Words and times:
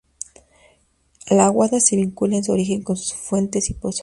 La 1.29 1.45
Aguada 1.45 1.79
se 1.79 1.95
vincula 1.95 2.35
en 2.35 2.43
su 2.43 2.51
origen 2.51 2.81
con 2.81 2.97
sus 2.97 3.13
fuentes 3.13 3.69
y 3.69 3.75
pozos. 3.75 3.99